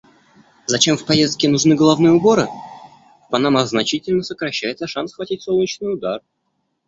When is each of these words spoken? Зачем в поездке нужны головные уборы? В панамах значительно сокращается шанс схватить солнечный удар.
Зачем 0.65 0.97
в 0.97 1.05
поездке 1.05 1.47
нужны 1.47 1.75
головные 1.75 2.11
уборы? 2.13 2.47
В 3.27 3.29
панамах 3.29 3.67
значительно 3.67 4.23
сокращается 4.23 4.87
шанс 4.87 5.11
схватить 5.11 5.43
солнечный 5.43 5.93
удар. 5.93 6.21